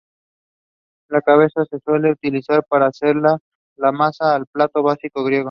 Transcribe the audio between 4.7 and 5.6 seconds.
básico griego.